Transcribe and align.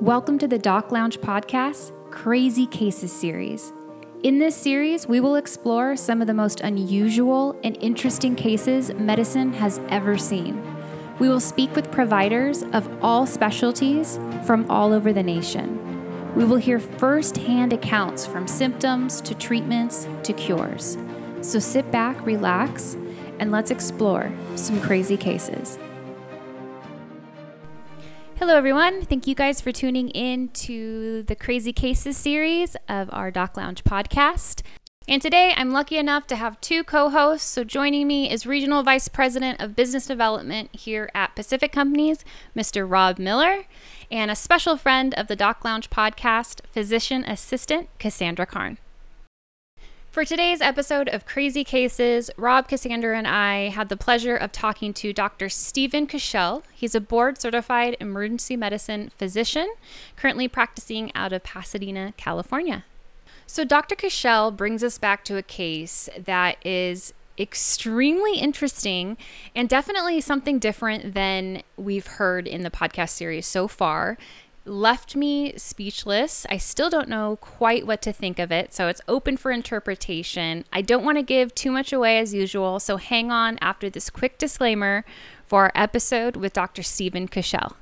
Welcome 0.00 0.38
to 0.38 0.46
the 0.46 0.60
Doc 0.60 0.92
Lounge 0.92 1.18
podcast, 1.18 1.90
Crazy 2.12 2.66
Cases 2.68 3.10
series. 3.10 3.72
In 4.22 4.38
this 4.38 4.54
series, 4.54 5.08
we 5.08 5.18
will 5.18 5.34
explore 5.34 5.96
some 5.96 6.20
of 6.20 6.28
the 6.28 6.34
most 6.34 6.60
unusual 6.60 7.58
and 7.64 7.76
interesting 7.78 8.36
cases 8.36 8.94
medicine 8.94 9.52
has 9.54 9.80
ever 9.88 10.16
seen. 10.16 10.62
We 11.18 11.28
will 11.28 11.40
speak 11.40 11.74
with 11.74 11.90
providers 11.90 12.62
of 12.72 12.88
all 13.02 13.26
specialties 13.26 14.20
from 14.46 14.70
all 14.70 14.92
over 14.92 15.12
the 15.12 15.24
nation. 15.24 16.32
We 16.36 16.44
will 16.44 16.58
hear 16.58 16.78
firsthand 16.78 17.72
accounts 17.72 18.24
from 18.24 18.46
symptoms 18.46 19.20
to 19.22 19.34
treatments 19.34 20.06
to 20.22 20.32
cures. 20.32 20.96
So 21.40 21.58
sit 21.58 21.90
back, 21.90 22.24
relax, 22.24 22.96
and 23.40 23.50
let's 23.50 23.72
explore 23.72 24.32
some 24.54 24.80
crazy 24.80 25.16
cases. 25.16 25.76
Hello, 28.48 28.56
everyone. 28.56 29.02
Thank 29.02 29.26
you 29.26 29.34
guys 29.34 29.60
for 29.60 29.72
tuning 29.72 30.08
in 30.08 30.48
to 30.64 31.22
the 31.24 31.36
Crazy 31.36 31.74
Cases 31.74 32.16
series 32.16 32.76
of 32.88 33.10
our 33.12 33.30
Doc 33.30 33.58
Lounge 33.58 33.84
podcast. 33.84 34.62
And 35.06 35.20
today 35.20 35.52
I'm 35.54 35.70
lucky 35.70 35.98
enough 35.98 36.26
to 36.28 36.36
have 36.36 36.58
two 36.62 36.82
co 36.82 37.10
hosts. 37.10 37.46
So, 37.46 37.62
joining 37.62 38.06
me 38.06 38.30
is 38.30 38.46
Regional 38.46 38.82
Vice 38.82 39.06
President 39.08 39.60
of 39.60 39.76
Business 39.76 40.06
Development 40.06 40.74
here 40.74 41.10
at 41.14 41.36
Pacific 41.36 41.72
Companies, 41.72 42.24
Mr. 42.56 42.90
Rob 42.90 43.18
Miller, 43.18 43.64
and 44.10 44.30
a 44.30 44.34
special 44.34 44.78
friend 44.78 45.12
of 45.16 45.26
the 45.26 45.36
Doc 45.36 45.62
Lounge 45.62 45.90
podcast, 45.90 46.62
physician 46.72 47.24
assistant 47.24 47.90
Cassandra 47.98 48.46
Karn. 48.46 48.78
For 50.18 50.24
today's 50.24 50.60
episode 50.60 51.08
of 51.08 51.26
Crazy 51.26 51.62
Cases, 51.62 52.28
Rob 52.36 52.66
Cassandra 52.66 53.16
and 53.16 53.24
I 53.24 53.68
had 53.68 53.88
the 53.88 53.96
pleasure 53.96 54.34
of 54.34 54.50
talking 54.50 54.92
to 54.94 55.12
Dr. 55.12 55.48
Steven 55.48 56.08
Kushel. 56.08 56.64
He's 56.72 56.96
a 56.96 57.00
board 57.00 57.40
certified 57.40 57.96
emergency 58.00 58.56
medicine 58.56 59.12
physician, 59.16 59.72
currently 60.16 60.48
practicing 60.48 61.14
out 61.14 61.32
of 61.32 61.44
Pasadena, 61.44 62.14
California. 62.16 62.84
So, 63.46 63.64
Dr. 63.64 63.94
Kushel 63.94 64.56
brings 64.56 64.82
us 64.82 64.98
back 64.98 65.24
to 65.26 65.36
a 65.36 65.42
case 65.44 66.08
that 66.18 66.56
is 66.66 67.14
extremely 67.38 68.40
interesting 68.40 69.16
and 69.54 69.68
definitely 69.68 70.20
something 70.20 70.58
different 70.58 71.14
than 71.14 71.62
we've 71.76 72.08
heard 72.08 72.48
in 72.48 72.64
the 72.64 72.70
podcast 72.70 73.10
series 73.10 73.46
so 73.46 73.68
far 73.68 74.18
left 74.68 75.16
me 75.16 75.54
speechless. 75.56 76.46
I 76.50 76.58
still 76.58 76.90
don't 76.90 77.08
know 77.08 77.36
quite 77.40 77.86
what 77.86 78.02
to 78.02 78.12
think 78.12 78.38
of 78.38 78.52
it, 78.52 78.72
so 78.72 78.88
it's 78.88 79.00
open 79.08 79.36
for 79.36 79.50
interpretation. 79.50 80.64
I 80.72 80.82
don't 80.82 81.04
want 81.04 81.18
to 81.18 81.22
give 81.22 81.54
too 81.54 81.70
much 81.70 81.92
away 81.92 82.18
as 82.18 82.34
usual, 82.34 82.78
so 82.78 82.96
hang 82.96 83.30
on 83.30 83.58
after 83.60 83.90
this 83.90 84.10
quick 84.10 84.38
disclaimer 84.38 85.04
for 85.46 85.64
our 85.64 85.72
episode 85.74 86.36
with 86.36 86.52
Dr. 86.52 86.82
Steven 86.82 87.26
Kushel. 87.26 87.74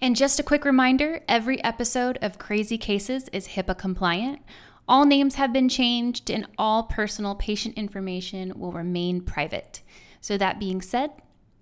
And 0.00 0.16
just 0.16 0.40
a 0.40 0.42
quick 0.42 0.64
reminder 0.64 1.20
every 1.28 1.62
episode 1.62 2.18
of 2.20 2.38
Crazy 2.38 2.76
Cases 2.76 3.28
is 3.28 3.48
HIPAA 3.48 3.78
compliant. 3.78 4.40
All 4.88 5.04
names 5.04 5.36
have 5.36 5.52
been 5.52 5.68
changed, 5.68 6.28
and 6.28 6.46
all 6.58 6.82
personal 6.82 7.36
patient 7.36 7.78
information 7.78 8.52
will 8.58 8.72
remain 8.72 9.20
private. 9.20 9.80
So, 10.20 10.36
that 10.38 10.58
being 10.58 10.82
said, 10.82 11.12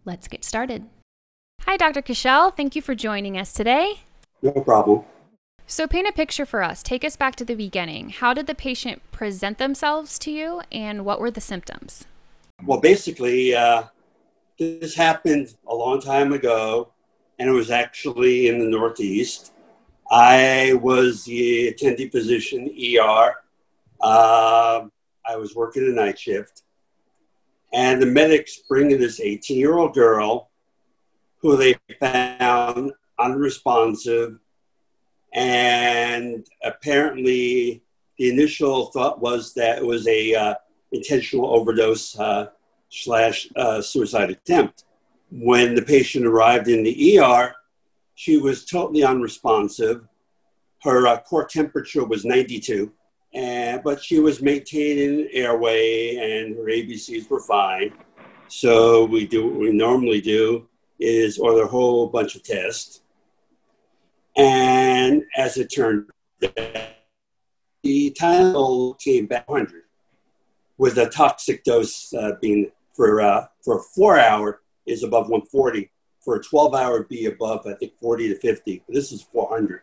let's 0.05 0.27
get 0.27 0.45
started. 0.45 0.89
Hi, 1.67 1.77
Dr. 1.77 2.03
Kushel. 2.03 2.55
Thank 2.55 2.75
you 2.75 2.83
for 2.83 2.95
joining 2.95 3.39
us 3.39 3.53
today. 3.53 4.01
No 4.43 4.53
problem. 4.53 5.05
So, 5.67 5.87
paint 5.87 6.09
a 6.09 6.13
picture 6.13 6.45
for 6.45 6.65
us. 6.65 6.83
Take 6.83 7.05
us 7.05 7.15
back 7.15 7.37
to 7.37 7.45
the 7.45 7.55
beginning. 7.55 8.09
How 8.09 8.35
did 8.35 8.49
the 8.49 8.57
patient 8.57 9.03
present 9.13 9.59
themselves 9.59 10.19
to 10.21 10.33
you, 10.33 10.63
and 10.73 11.05
what 11.05 11.21
were 11.21 11.31
the 11.31 11.41
symptoms? 11.41 12.07
Well, 12.65 12.81
basically, 12.81 13.55
uh, 13.55 13.85
this 14.59 14.97
happened 14.97 15.55
a 15.69 15.75
long 15.75 16.01
time 16.01 16.33
ago, 16.33 16.91
and 17.39 17.49
it 17.49 17.53
was 17.53 17.71
actually 17.71 18.49
in 18.49 18.59
the 18.59 18.67
Northeast. 18.67 19.53
I 20.11 20.73
was 20.83 21.25
the 21.25 21.69
attending 21.69 22.11
physician, 22.11 22.69
ER. 22.69 23.37
Uh, 24.01 24.87
I 25.25 25.37
was 25.37 25.55
working 25.55 25.87
a 25.87 25.91
night 25.91 26.19
shift, 26.19 26.63
and 27.73 28.03
the 28.03 28.07
medics 28.07 28.59
bring 28.69 28.89
this 28.89 29.21
18 29.21 29.57
year 29.57 29.79
old 29.79 29.95
girl 29.95 30.50
who 31.41 31.57
they 31.57 31.77
found 31.99 32.93
unresponsive. 33.19 34.39
And 35.33 36.47
apparently, 36.63 37.83
the 38.19 38.29
initial 38.29 38.87
thought 38.87 39.21
was 39.21 39.55
that 39.55 39.79
it 39.79 39.87
was 39.87 40.07
a 40.07 40.35
uh, 40.35 40.55
intentional 40.93 41.47
overdose 41.47 42.19
uh, 42.19 42.49
slash 42.89 43.49
uh, 43.57 43.81
suicide 43.81 44.31
attempt. 44.31 44.85
When 45.31 45.75
the 45.75 45.83
patient 45.83 46.27
arrived 46.27 46.69
in 46.69 46.83
the 46.83 47.19
ER, 47.19 47.55
she 48.15 48.39
was 48.39 48.65
totally 48.65 49.05
unresponsive. 49.05 50.07
Her 50.83 51.07
uh, 51.07 51.21
core 51.21 51.47
temperature 51.47 52.05
was 52.05 52.25
92, 52.25 52.93
and, 53.33 53.83
but 53.85 54.03
she 54.03 54.19
was 54.19 54.43
maintaining 54.43 55.29
airway 55.33 56.17
and 56.17 56.57
her 56.57 56.65
ABCs 56.65 57.31
were 57.31 57.41
fine. 57.41 57.93
So 58.49 59.05
we 59.05 59.27
do 59.27 59.47
what 59.47 59.61
we 59.61 59.73
normally 59.73 60.21
do 60.21 60.69
is 61.01 61.39
order 61.39 61.63
a 61.63 61.69
whole 61.69 62.07
bunch 62.07 62.37
of 62.37 62.43
tests. 62.43 63.01
And 64.37 65.25
as 65.37 65.57
it 65.57 65.69
turned 65.69 66.11
out, 66.43 66.55
the 67.83 68.17
Tylenol 68.19 68.99
came 69.01 69.27
back 69.27 69.49
100 69.49 69.83
with 70.79 70.99
a 70.99 71.09
toxic 71.09 71.65
dose 71.65 72.13
uh, 72.15 72.33
being 72.41 72.71
for, 72.95 73.21
uh, 73.21 73.47
for 73.65 73.79
a 73.79 73.83
four 73.83 74.19
hour 74.19 74.61
is 74.87 75.03
above 75.03 75.29
140. 75.29 75.91
For 76.21 76.37
a 76.37 76.43
12 76.43 76.75
hour, 76.75 77.05
be 77.05 77.27
above, 77.27 77.67
I 77.67 77.73
think, 77.75 77.93
40 78.01 78.29
to 78.29 78.39
50. 78.39 78.83
This 78.89 79.11
is 79.11 79.23
400. 79.23 79.81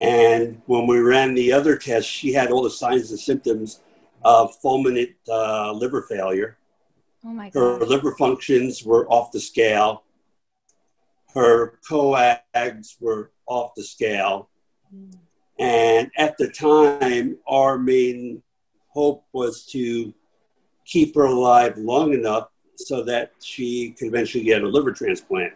And 0.00 0.60
when 0.66 0.86
we 0.86 0.98
ran 0.98 1.34
the 1.34 1.52
other 1.52 1.76
test, 1.76 2.06
she 2.06 2.32
had 2.32 2.50
all 2.50 2.62
the 2.62 2.70
signs 2.70 3.10
and 3.10 3.18
symptoms 3.18 3.80
of 4.24 4.60
fulminant 4.60 5.14
uh, 5.28 5.72
liver 5.72 6.02
failure. 6.02 6.58
Oh 7.24 7.32
my 7.32 7.50
God. 7.50 7.60
Her 7.60 7.86
liver 7.86 8.14
functions 8.16 8.84
were 8.84 9.08
off 9.08 9.32
the 9.32 9.40
scale 9.40 10.04
her 11.34 11.78
coags 11.88 12.96
were 13.00 13.30
off 13.46 13.74
the 13.76 13.84
scale. 13.84 14.48
And 15.58 16.10
at 16.16 16.38
the 16.38 16.48
time, 16.48 17.38
our 17.46 17.78
main 17.78 18.42
hope 18.88 19.24
was 19.32 19.64
to 19.66 20.14
keep 20.84 21.14
her 21.14 21.26
alive 21.26 21.76
long 21.76 22.12
enough 22.12 22.48
so 22.76 23.02
that 23.02 23.32
she 23.42 23.90
could 23.90 24.08
eventually 24.08 24.44
get 24.44 24.62
a 24.62 24.68
liver 24.68 24.92
transplant. 24.92 25.52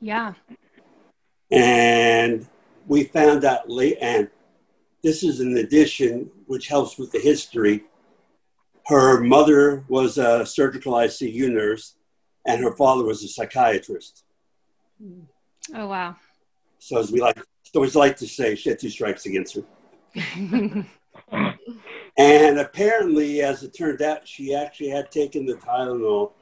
Yeah. 0.00 0.34
And 1.50 2.46
we 2.86 3.04
found 3.04 3.44
out 3.44 3.68
late, 3.68 3.98
and 4.00 4.28
this 5.02 5.22
is 5.22 5.40
an 5.40 5.56
addition 5.56 6.30
which 6.46 6.68
helps 6.68 6.98
with 6.98 7.10
the 7.10 7.18
history. 7.18 7.84
Her 8.86 9.20
mother 9.20 9.84
was 9.88 10.18
a 10.18 10.44
surgical 10.46 10.92
ICU 10.92 11.50
nurse, 11.52 11.96
and 12.46 12.62
her 12.62 12.76
father 12.76 13.04
was 13.04 13.24
a 13.24 13.28
psychiatrist. 13.28 14.24
Oh 15.74 15.86
wow! 15.86 16.16
So 16.78 16.98
as 16.98 17.12
we 17.12 17.20
like, 17.20 17.38
so 17.62 17.82
as 17.82 17.96
like 17.96 18.16
to 18.18 18.26
say, 18.26 18.54
she 18.54 18.70
had 18.70 18.78
two 18.78 18.90
strikes 18.90 19.26
against 19.26 19.56
her. 19.56 19.62
and 22.16 22.58
apparently, 22.58 23.42
as 23.42 23.62
it 23.62 23.76
turned 23.76 24.02
out, 24.02 24.26
she 24.26 24.54
actually 24.54 24.88
had 24.88 25.10
taken 25.10 25.46
the 25.46 25.54
Tylenol 25.54 26.32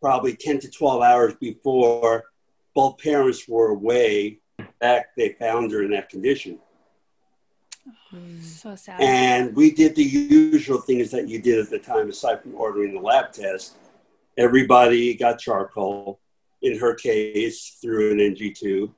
probably 0.00 0.34
ten 0.34 0.58
to 0.60 0.70
twelve 0.70 1.02
hours 1.02 1.34
before 1.34 2.24
both 2.74 2.98
parents 2.98 3.48
were 3.48 3.70
away. 3.70 4.38
Back, 4.78 5.14
they 5.16 5.30
found 5.30 5.70
her 5.72 5.82
in 5.82 5.90
that 5.92 6.08
condition. 6.10 6.58
So 8.42 8.74
sad. 8.74 9.00
And 9.00 9.54
we 9.54 9.70
did 9.70 9.94
the 9.94 10.02
usual 10.02 10.80
things 10.80 11.10
that 11.12 11.28
you 11.28 11.40
did 11.40 11.58
at 11.58 11.70
the 11.70 11.78
time, 11.78 12.10
aside 12.10 12.42
from 12.42 12.54
ordering 12.54 12.94
the 12.94 13.00
lab 13.00 13.32
test. 13.32 13.76
Everybody 14.36 15.14
got 15.14 15.38
charcoal 15.38 16.18
in 16.62 16.78
her 16.78 16.94
case 16.94 17.78
through 17.80 18.12
an 18.12 18.20
NG 18.20 18.52
tube. 18.54 18.92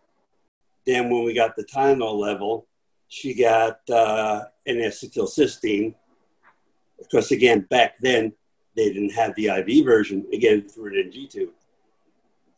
Then 0.87 1.11
when 1.11 1.25
we 1.25 1.35
got 1.35 1.57
the 1.57 1.65
Tylenol 1.65 2.19
level, 2.19 2.67
she 3.09 3.35
got 3.35 3.79
uh, 3.91 4.45
an 4.67 4.77
acetylcysteine. 4.77 5.95
Because 6.99 7.31
again, 7.31 7.67
back 7.71 7.99
then 8.01 8.33
they 8.77 8.93
didn't 8.93 9.13
have 9.13 9.35
the 9.35 9.49
IV 9.49 9.85
version, 9.85 10.27
again 10.33 10.69
through 10.69 10.99
an 10.99 11.05
NG 11.07 11.29
tube. 11.29 11.51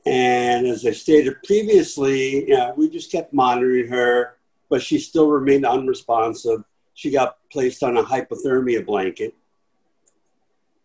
And 0.06 0.66
as 0.66 0.84
I 0.86 0.92
stated 0.92 1.42
previously, 1.42 2.48
you 2.48 2.56
know, 2.56 2.74
we 2.76 2.90
just 2.90 3.10
kept 3.10 3.32
monitoring 3.32 3.88
her, 3.88 4.36
but 4.68 4.82
she 4.82 4.98
still 4.98 5.28
remained 5.28 5.64
unresponsive. 5.64 6.62
She 6.94 7.10
got 7.10 7.38
placed 7.50 7.82
on 7.82 7.96
a 7.96 8.02
hypothermia 8.02 8.84
blanket. 8.84 9.34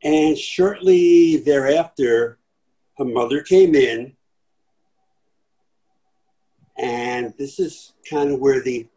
And 0.03 0.37
shortly 0.37 1.37
thereafter, 1.37 2.38
her 2.99 3.05
mother 3.05 3.41
came 3.41 3.73
in, 3.73 4.15
and 6.77 7.33
this 7.37 7.59
is 7.59 7.93
kind 8.09 8.31
of 8.31 8.39
where 8.39 8.61
the 8.61 8.87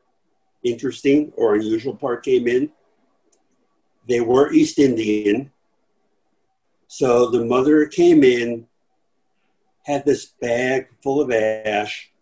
interesting 0.62 1.32
or 1.36 1.54
unusual 1.54 1.94
part 1.94 2.24
came 2.24 2.46
in. 2.46 2.70
They 4.08 4.20
were 4.20 4.52
East 4.52 4.78
Indian. 4.78 5.52
So 6.88 7.30
the 7.30 7.44
mother 7.44 7.86
came 7.86 8.22
in, 8.22 8.66
had 9.86 10.04
this 10.04 10.26
bag 10.26 10.88
full 11.02 11.20
of 11.20 11.30
ash, 11.30 12.12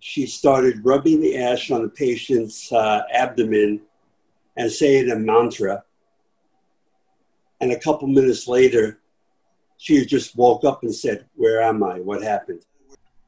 she 0.00 0.26
started 0.26 0.84
rubbing 0.84 1.20
the 1.20 1.36
ash 1.36 1.70
on 1.70 1.82
the 1.82 1.88
patient's 1.88 2.70
uh, 2.70 3.02
abdomen 3.12 3.80
and 4.56 4.70
saying 4.70 5.10
a 5.10 5.16
mantra. 5.16 5.82
And 7.60 7.72
a 7.72 7.78
couple 7.80 8.06
minutes 8.06 8.46
later, 8.46 9.00
she 9.86 10.04
just 10.04 10.34
woke 10.36 10.64
up 10.64 10.82
and 10.82 10.92
said, 10.92 11.26
Where 11.36 11.62
am 11.62 11.84
I? 11.84 12.00
What 12.00 12.20
happened? 12.20 12.62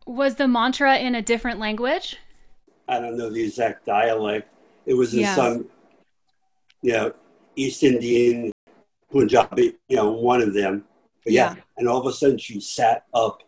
Was 0.07 0.35
the 0.35 0.49
mantra 0.49 0.97
in 0.99 1.15
a 1.15 1.23
different 1.23 1.61
language? 1.61 2.17
I 2.89 2.99
don't 2.99 3.17
know 3.17 3.31
the 3.31 3.45
exact 3.45 3.87
dialect. 3.87 4.53
It 4.85 4.95
was 4.95 5.15
in 5.15 5.21
Yeah. 5.21 5.37
some, 5.37 5.67
you 6.83 6.93
know, 6.95 7.13
East 7.55 7.85
Indian, 7.85 8.51
Punjabi, 9.13 9.77
you 9.89 9.97
know, 9.97 10.11
one 10.11 10.43
of 10.43 10.53
them. 10.53 10.85
But 11.23 11.33
yeah. 11.33 11.55
Yeah. 11.55 11.63
and 11.77 11.89
all 11.89 12.01
of 12.01 12.07
a 12.07 12.13
sudden 12.13 12.39
she 12.39 12.59
sat 12.61 13.05
up. 13.15 13.43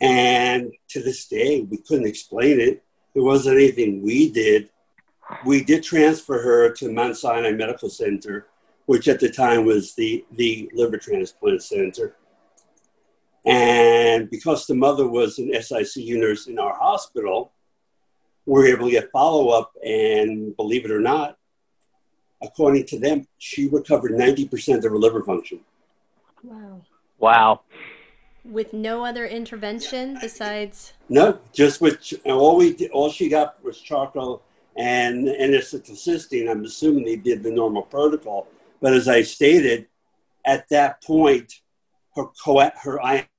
And 0.00 0.72
to 0.90 1.02
this 1.02 1.26
day, 1.26 1.62
we 1.68 1.78
couldn't 1.78 2.06
explain 2.06 2.60
it. 2.60 2.84
There 3.14 3.24
wasn't 3.24 3.56
anything 3.56 4.02
we 4.02 4.30
did. 4.30 4.70
We 5.44 5.64
did 5.64 5.82
transfer 5.82 6.40
her 6.42 6.70
to 6.74 6.92
Mount 6.92 7.16
Sinai 7.16 7.52
Medical 7.52 7.88
Center, 7.88 8.46
which 8.86 9.08
at 9.08 9.20
the 9.20 9.30
time 9.30 9.64
was 9.64 9.94
the, 9.94 10.24
the 10.32 10.70
liver 10.74 10.98
transplant 10.98 11.62
center. 11.62 12.16
And 13.46 14.30
because 14.30 14.66
the 14.66 14.74
mother 14.74 15.06
was 15.06 15.38
an 15.38 15.50
SICU 15.52 16.18
nurse 16.18 16.46
in 16.46 16.58
our 16.58 16.74
hospital, 16.74 17.52
we 18.46 18.52
were 18.52 18.66
able 18.66 18.86
to 18.86 18.92
get 18.92 19.10
follow 19.10 19.48
up. 19.48 19.72
And 19.84 20.56
believe 20.56 20.84
it 20.84 20.90
or 20.90 21.00
not, 21.00 21.36
according 22.42 22.86
to 22.86 22.98
them, 22.98 23.26
she 23.38 23.68
recovered 23.68 24.12
90% 24.12 24.78
of 24.78 24.84
her 24.84 24.98
liver 24.98 25.22
function. 25.22 25.60
Wow. 26.42 26.82
Wow. 27.18 27.60
With 28.44 28.74
no 28.74 29.04
other 29.04 29.26
intervention 29.26 30.18
besides. 30.20 30.92
No, 31.08 31.38
just 31.52 31.80
with 31.80 32.12
all 32.26 32.58
we 32.58 32.74
did, 32.74 32.90
all 32.90 33.10
she 33.10 33.28
got 33.28 33.62
was 33.64 33.80
charcoal 33.80 34.42
and 34.76 35.28
N-acetylcysteine. 35.28 36.50
I'm 36.50 36.64
assuming 36.64 37.04
they 37.04 37.16
did 37.16 37.42
the 37.42 37.50
normal 37.50 37.82
protocol, 37.82 38.48
but 38.84 38.92
as 38.92 39.08
I 39.08 39.22
stated, 39.22 39.86
at 40.44 40.68
that 40.68 41.02
point, 41.02 41.50
her 42.16 42.26
co- 42.44 42.70
her 42.82 42.98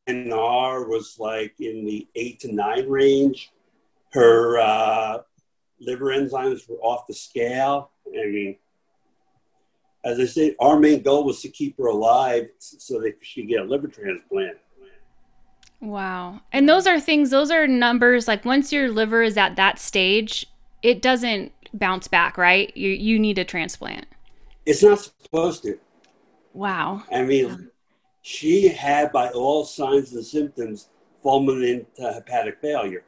INR 0.09 0.89
was 0.89 1.17
like 1.19 1.53
in 1.59 1.85
the 1.85 2.07
eight 2.15 2.39
to 2.39 2.51
nine 2.51 2.89
range. 2.89 3.51
Her 4.13 4.57
uh, 4.57 5.19
liver 5.79 6.05
enzymes 6.05 6.67
were 6.67 6.77
off 6.77 7.05
the 7.05 7.13
scale. 7.13 7.91
I 8.07 8.25
mean, 8.25 8.55
as 10.03 10.19
I 10.19 10.25
said, 10.25 10.55
our 10.59 10.79
main 10.79 11.03
goal 11.03 11.25
was 11.25 11.43
to 11.43 11.49
keep 11.49 11.77
her 11.77 11.89
alive 11.89 12.49
so 12.57 12.99
that 13.01 13.17
she 13.21 13.41
could 13.41 13.49
get 13.49 13.59
a 13.59 13.65
liver 13.65 13.87
transplant. 13.87 14.57
Wow. 15.79 16.41
And 16.51 16.67
those 16.67 16.87
are 16.87 16.99
things, 16.99 17.29
those 17.29 17.51
are 17.51 17.67
numbers 17.67 18.27
like 18.27 18.45
once 18.45 18.73
your 18.73 18.89
liver 18.89 19.21
is 19.21 19.37
at 19.37 19.57
that 19.57 19.77
stage, 19.77 20.47
it 20.81 21.03
doesn't 21.03 21.51
bounce 21.71 22.07
back, 22.07 22.35
right? 22.35 22.75
You 22.75 22.89
you 22.89 23.19
need 23.19 23.37
a 23.37 23.45
transplant. 23.45 24.07
It's 24.65 24.83
not 24.83 24.99
supposed 24.99 25.63
to. 25.63 25.79
Wow. 26.53 27.03
I 27.11 27.21
mean, 27.23 27.69
she 28.21 28.69
had, 28.69 29.11
by 29.11 29.29
all 29.29 29.65
signs 29.65 30.13
and 30.13 30.25
symptoms, 30.25 30.89
fulminant 31.23 31.85
uh, 32.03 32.13
hepatic 32.13 32.59
failure. 32.61 33.03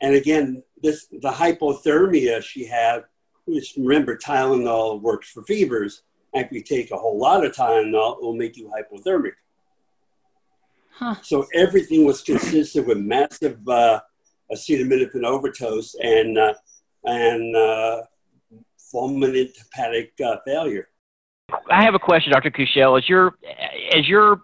And 0.00 0.14
again, 0.14 0.62
this 0.82 1.06
the 1.06 1.30
hypothermia 1.30 2.42
she 2.42 2.64
had, 2.64 3.04
which 3.44 3.74
remember 3.76 4.16
Tylenol 4.16 5.00
works 5.00 5.30
for 5.30 5.42
fevers. 5.42 6.02
And 6.32 6.46
if 6.46 6.52
you 6.52 6.62
take 6.62 6.90
a 6.90 6.96
whole 6.96 7.18
lot 7.18 7.44
of 7.44 7.52
Tylenol, 7.52 8.16
it 8.16 8.22
will 8.22 8.36
make 8.36 8.56
you 8.56 8.70
hypothermic. 8.70 9.32
Huh. 10.92 11.16
So 11.22 11.46
everything 11.54 12.04
was 12.04 12.22
consistent 12.22 12.86
with 12.86 12.98
massive 12.98 13.66
uh, 13.68 14.00
acetaminophen 14.52 15.24
overdose 15.24 15.94
and 16.02 16.38
uh, 16.38 16.54
and 17.04 17.56
uh, 17.56 18.02
fulminant 18.92 19.56
hepatic 19.56 20.12
uh, 20.24 20.36
failure. 20.46 20.88
I 21.70 21.84
have 21.84 21.94
a 21.94 21.98
question, 21.98 22.32
Dr. 22.32 22.50
Kushel. 22.50 22.96
As 22.96 23.08
you're, 23.08 23.34
as 23.96 24.08
you're, 24.08 24.42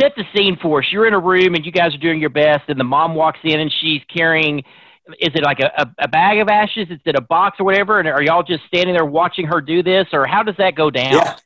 set 0.00 0.12
the 0.16 0.24
scene 0.34 0.58
for 0.60 0.80
us. 0.80 0.86
You're 0.90 1.06
in 1.06 1.14
a 1.14 1.20
room 1.20 1.54
and 1.54 1.64
you 1.64 1.72
guys 1.72 1.94
are 1.94 1.98
doing 1.98 2.20
your 2.20 2.30
best, 2.30 2.64
and 2.68 2.78
the 2.78 2.84
mom 2.84 3.14
walks 3.14 3.38
in 3.44 3.60
and 3.60 3.72
she's 3.80 4.00
carrying, 4.12 4.58
is 5.20 5.30
it 5.34 5.44
like 5.44 5.60
a, 5.60 5.70
a, 5.78 5.86
a 6.00 6.08
bag 6.08 6.38
of 6.40 6.48
ashes? 6.48 6.88
Is 6.90 6.98
it 7.04 7.16
a 7.16 7.20
box 7.20 7.60
or 7.60 7.64
whatever? 7.64 8.00
And 8.00 8.08
are 8.08 8.22
y'all 8.22 8.42
just 8.42 8.64
standing 8.66 8.94
there 8.94 9.04
watching 9.04 9.46
her 9.46 9.60
do 9.60 9.82
this, 9.82 10.06
or 10.12 10.26
how 10.26 10.42
does 10.42 10.56
that 10.58 10.74
go 10.74 10.90
down? 10.90 11.12
Yeah. 11.12 11.36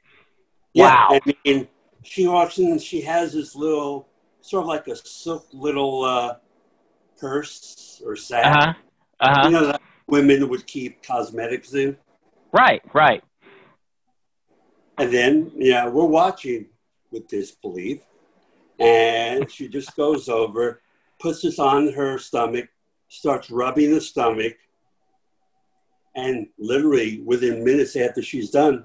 Yeah, 0.74 0.84
Wow. 0.84 1.20
I 1.26 1.34
mean, 1.44 1.68
she 2.04 2.28
walks 2.28 2.58
in 2.58 2.72
and 2.72 2.80
she 2.80 3.00
has 3.02 3.32
this 3.32 3.54
little, 3.54 4.08
sort 4.40 4.62
of 4.62 4.68
like 4.68 4.86
a 4.86 4.96
silk 4.96 5.46
little 5.52 6.04
uh, 6.04 6.36
purse 7.18 8.00
or 8.04 8.16
sack. 8.16 8.46
Uh 8.46 8.60
huh. 8.60 8.72
Uh 9.20 9.34
huh. 9.34 9.48
You 9.48 9.50
know 9.50 9.78
women 10.08 10.48
would 10.48 10.66
keep 10.66 11.02
cosmetics 11.02 11.74
in. 11.74 11.96
Right. 12.52 12.82
Right. 12.92 13.22
And 14.98 15.12
then, 15.12 15.52
yeah, 15.54 15.88
we're 15.88 16.04
watching 16.04 16.66
with 17.10 17.28
disbelief. 17.28 18.00
And 18.80 19.50
she 19.50 19.68
just 19.68 19.94
goes 19.96 20.28
over, 20.28 20.80
puts 21.20 21.42
this 21.42 21.58
on 21.58 21.92
her 21.92 22.18
stomach, 22.18 22.68
starts 23.08 23.50
rubbing 23.50 23.92
the 23.92 24.00
stomach. 24.00 24.56
And 26.14 26.48
literally 26.58 27.20
within 27.20 27.64
minutes 27.64 27.94
after 27.96 28.22
she's 28.22 28.50
done, 28.50 28.84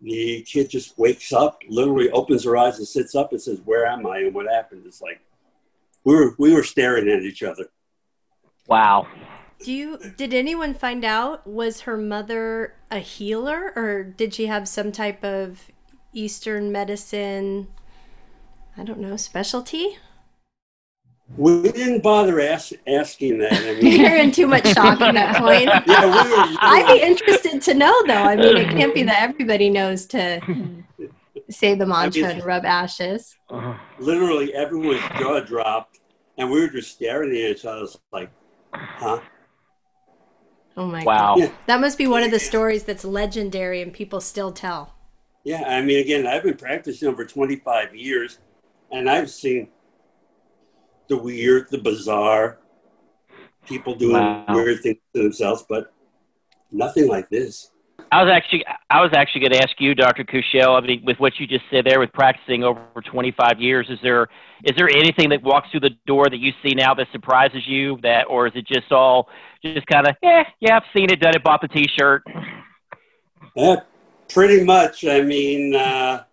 the 0.00 0.42
kid 0.42 0.70
just 0.70 0.98
wakes 0.98 1.32
up, 1.32 1.60
literally 1.68 2.10
opens 2.10 2.44
her 2.44 2.56
eyes 2.56 2.78
and 2.78 2.88
sits 2.88 3.14
up 3.14 3.32
and 3.32 3.40
says, 3.40 3.60
Where 3.64 3.86
am 3.86 4.06
I? 4.06 4.20
And 4.20 4.34
what 4.34 4.50
happened? 4.50 4.84
It's 4.86 5.02
like 5.02 5.20
we 6.04 6.14
were 6.14 6.34
we 6.38 6.54
were 6.54 6.62
staring 6.62 7.08
at 7.10 7.22
each 7.22 7.42
other. 7.42 7.66
Wow. 8.66 9.06
Do 9.62 9.72
you 9.72 9.98
did 10.16 10.32
anyone 10.32 10.72
find 10.74 11.04
out 11.04 11.46
was 11.46 11.82
her 11.82 11.96
mother 11.96 12.74
a 12.90 12.98
healer 12.98 13.72
or 13.76 14.02
did 14.04 14.32
she 14.34 14.46
have 14.46 14.66
some 14.66 14.90
type 14.90 15.22
of 15.22 15.70
eastern 16.12 16.72
medicine 16.72 17.68
I 18.76 18.84
don't 18.84 19.00
know, 19.00 19.16
specialty? 19.16 19.98
We 21.36 21.62
didn't 21.62 22.02
bother 22.02 22.40
ask, 22.40 22.72
asking 22.88 23.38
that. 23.38 23.52
I 23.52 23.80
mean, 23.80 24.00
You're 24.00 24.16
in 24.16 24.32
too 24.32 24.46
much 24.48 24.66
shock 24.72 25.00
at 25.00 25.14
that 25.14 25.36
point. 25.38 25.64
yeah, 25.86 26.04
we 26.04 26.30
were, 26.30 26.56
I'd 26.60 26.86
be 26.92 27.02
interested 27.02 27.62
to 27.62 27.74
know 27.74 27.94
though. 28.06 28.14
I 28.14 28.36
mean, 28.36 28.56
it 28.56 28.68
can't 28.70 28.94
be 28.94 29.02
that 29.04 29.22
everybody 29.22 29.70
knows 29.70 30.06
to 30.06 30.40
say 31.48 31.74
the 31.74 31.86
mantra 31.86 32.30
and 32.30 32.44
rub 32.44 32.64
ashes. 32.64 33.36
literally 33.98 34.52
everyone's 34.54 35.02
jaw 35.18 35.40
dropped, 35.40 36.00
and 36.38 36.50
we 36.50 36.60
were 36.60 36.68
just 36.68 36.92
staring 36.92 37.30
at 37.30 37.36
each 37.36 37.64
other 37.64 37.86
like, 38.12 38.30
huh? 38.72 39.20
Oh 40.76 40.86
my 40.86 41.04
Wow. 41.04 41.34
god. 41.34 41.52
That 41.66 41.80
must 41.80 41.98
be 41.98 42.06
one 42.06 42.22
of 42.22 42.30
the 42.30 42.38
stories 42.38 42.84
that's 42.84 43.04
legendary 43.04 43.82
and 43.82 43.92
people 43.92 44.20
still 44.20 44.52
tell. 44.52 44.94
Yeah, 45.44 45.62
I 45.66 45.80
mean, 45.82 45.98
again, 45.98 46.26
I've 46.26 46.42
been 46.42 46.56
practicing 46.56 47.08
over 47.08 47.24
25 47.24 47.94
years, 47.94 48.38
and 48.92 49.08
I've 49.08 49.30
seen 49.30 49.68
the 51.08 51.16
weird, 51.16 51.68
the 51.70 51.78
bizarre, 51.78 52.58
people 53.66 53.94
doing 53.94 54.22
Wow. 54.22 54.44
weird 54.48 54.80
things 54.82 54.98
to 55.14 55.22
themselves, 55.22 55.64
but 55.68 55.92
nothing 56.72 57.08
like 57.08 57.28
this. 57.28 57.70
I 58.12 58.24
was 58.24 58.32
actually 58.32 58.64
I 58.88 59.00
was 59.00 59.10
actually 59.14 59.42
going 59.42 59.52
to 59.52 59.62
ask 59.62 59.78
you, 59.78 59.94
Dr. 59.94 60.24
Kushel. 60.24 60.76
I 60.76 60.84
mean, 60.84 61.02
with 61.04 61.18
what 61.18 61.38
you 61.38 61.46
just 61.46 61.64
said 61.70 61.84
there, 61.84 62.00
with 62.00 62.12
practicing 62.12 62.64
over 62.64 62.82
25 63.04 63.60
years, 63.60 63.86
is 63.88 63.98
there 64.02 64.28
is 64.64 64.76
there 64.76 64.88
anything 64.88 65.28
that 65.30 65.42
walks 65.42 65.70
through 65.70 65.80
the 65.80 65.96
door 66.06 66.28
that 66.28 66.38
you 66.38 66.52
see 66.62 66.74
now 66.74 66.92
that 66.94 67.06
surprises 67.12 67.62
you? 67.66 67.98
That, 68.02 68.24
or 68.28 68.46
is 68.46 68.52
it 68.56 68.66
just 68.66 68.90
all 68.90 69.28
just 69.62 69.86
kind 69.86 70.06
of, 70.06 70.16
yeah, 70.22 70.44
yeah, 70.60 70.76
I've 70.76 70.82
seen 70.94 71.10
it, 71.10 71.20
done 71.20 71.34
it, 71.34 71.42
bought 71.42 71.60
the 71.60 71.68
T-shirt. 71.68 72.22
Yeah, 73.54 73.76
pretty 74.28 74.64
much. 74.64 75.04
I 75.04 75.20
mean, 75.20 75.74
uh, 75.74 76.24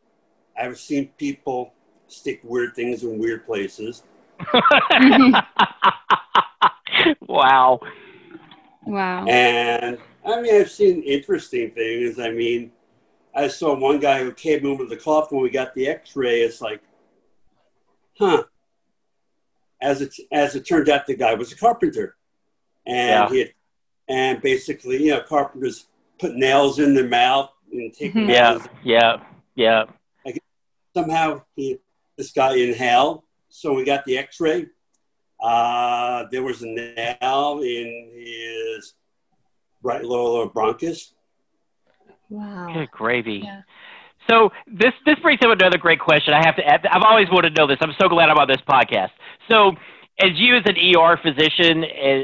I've 0.60 0.78
seen 0.78 1.10
people 1.18 1.74
stick 2.08 2.40
weird 2.44 2.76
things 2.76 3.04
in 3.04 3.20
weird 3.20 3.46
places. 3.46 4.04
wow. 7.28 7.80
Wow. 8.86 9.26
And 9.26 9.98
I 10.28 10.42
mean, 10.42 10.54
I've 10.54 10.70
seen 10.70 11.02
interesting 11.04 11.72
things. 11.72 12.20
I 12.20 12.32
mean, 12.32 12.72
I 13.34 13.48
saw 13.48 13.76
one 13.78 14.00
guy 14.00 14.20
who 14.24 14.34
came 14.34 14.66
in 14.66 14.78
with 14.78 14.90
the 14.90 14.98
cough 14.98 15.32
when 15.32 15.42
we 15.42 15.50
got 15.50 15.74
the 15.74 15.88
X-ray. 15.88 16.42
It's 16.42 16.60
like, 16.62 16.82
huh. 18.20 18.44
As 19.82 20.02
it 20.02 20.14
as 20.32 20.56
it 20.56 20.68
turned 20.68 20.90
out, 20.90 21.06
the 21.06 21.16
guy 21.16 21.36
was 21.36 21.52
a 21.52 21.56
carpenter, 21.56 22.16
and 22.86 22.98
Yeah. 23.10 23.30
he 23.30 23.40
had, 23.40 23.54
and 24.10 24.42
basically, 24.42 25.04
you 25.04 25.12
know, 25.12 25.22
carpenters 25.22 25.86
put 26.20 26.36
nails 26.36 26.80
in 26.80 26.96
their 26.96 27.08
mouth 27.08 27.52
and 27.72 27.94
take 27.94 28.16
them 28.16 28.28
Yeah, 28.28 28.54
out. 28.54 28.70
yeah, 28.84 29.24
yeah. 29.56 29.86
Somehow, 30.96 31.44
he 31.56 31.78
this 32.18 32.32
guy 32.32 32.56
inhaled. 32.56 33.22
So 33.50 33.72
we 33.74 33.84
got 33.86 34.04
the 34.06 34.18
X-ray. 34.18 34.66
Uh, 35.40 36.26
there 36.32 36.42
was 36.42 36.64
a 36.64 36.68
nail 36.68 37.62
in 37.64 38.12
his 38.16 38.96
right 39.88 40.04
lower 40.04 40.48
bronchus. 40.48 41.14
Wow. 42.30 42.74
Good 42.74 42.92
gravy. 42.92 43.42
Yeah. 43.44 43.62
So 44.30 44.50
this 44.68 44.92
this 45.06 45.18
brings 45.20 45.40
up 45.44 45.58
another 45.58 45.78
great 45.78 46.00
question. 46.00 46.34
I 46.34 46.46
have 46.46 46.58
to. 46.58 46.68
Add, 46.68 46.86
I've 46.92 47.04
always 47.04 47.28
wanted 47.32 47.56
to 47.56 47.62
know 47.62 47.68
this. 47.68 47.78
I'm 47.82 47.94
so 48.00 48.10
glad 48.10 48.30
I'm 48.30 48.38
on 48.38 48.48
this 48.48 48.62
podcast. 48.68 49.12
So, 49.50 49.72
as 50.20 50.32
you 50.36 50.58
as 50.58 50.64
an 50.66 50.76
ER 50.76 51.18
physician, 51.24 51.86
uh, 51.86 52.24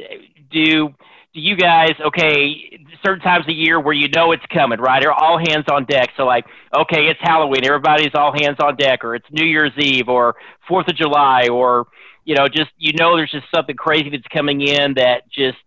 do 0.51 0.89
do 1.33 1.39
you 1.39 1.55
guys 1.55 1.93
okay 2.05 2.77
certain 3.05 3.21
times 3.21 3.45
of 3.47 3.55
year 3.55 3.79
where 3.79 3.93
you 3.93 4.09
know 4.13 4.33
it's 4.33 4.43
coming, 4.53 4.79
right? 4.79 5.01
They're 5.01 5.13
all 5.13 5.37
hands 5.37 5.65
on 5.71 5.85
deck. 5.85 6.09
So 6.17 6.25
like, 6.25 6.45
okay, 6.75 7.07
it's 7.07 7.19
Halloween, 7.21 7.65
everybody's 7.65 8.11
all 8.13 8.33
hands 8.33 8.57
on 8.61 8.75
deck, 8.75 9.05
or 9.05 9.15
it's 9.15 9.25
New 9.31 9.45
Year's 9.45 9.71
Eve, 9.77 10.09
or 10.09 10.35
Fourth 10.67 10.89
of 10.89 10.95
July, 10.97 11.47
or 11.49 11.87
you 12.25 12.35
know, 12.35 12.49
just 12.49 12.71
you 12.77 12.91
know, 12.99 13.15
there's 13.15 13.31
just 13.31 13.45
something 13.55 13.77
crazy 13.77 14.09
that's 14.09 14.27
coming 14.33 14.59
in 14.59 14.95
that 14.95 15.23
just 15.31 15.57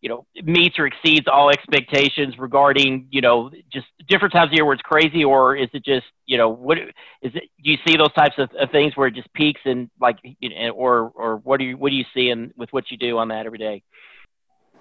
you 0.00 0.08
know 0.08 0.26
meets 0.44 0.78
or 0.78 0.86
exceeds 0.86 1.26
all 1.26 1.50
expectations 1.50 2.38
regarding 2.38 3.08
you 3.10 3.20
know 3.20 3.50
just 3.72 3.86
different 4.08 4.32
times 4.32 4.50
of 4.50 4.52
year 4.52 4.64
where 4.64 4.74
it's 4.74 4.82
crazy, 4.82 5.24
or 5.24 5.56
is 5.56 5.68
it 5.72 5.84
just 5.84 6.06
you 6.26 6.36
know 6.38 6.48
what 6.48 6.78
is 6.78 6.92
it? 7.22 7.44
Do 7.62 7.70
you 7.70 7.78
see 7.86 7.96
those 7.96 8.12
types 8.12 8.34
of, 8.38 8.50
of 8.58 8.70
things 8.70 8.96
where 8.96 9.08
it 9.08 9.14
just 9.14 9.32
peaks 9.32 9.60
and 9.64 9.90
like, 10.00 10.18
you 10.22 10.50
know, 10.50 10.70
or 10.70 11.12
or 11.14 11.36
what 11.38 11.58
do 11.58 11.64
you 11.64 11.76
what 11.76 11.90
do 11.90 11.96
you 11.96 12.04
see 12.14 12.28
in 12.28 12.52
with 12.56 12.72
what 12.72 12.90
you 12.90 12.96
do 12.96 13.18
on 13.18 13.28
that 13.28 13.46
every 13.46 13.58
day? 13.58 13.82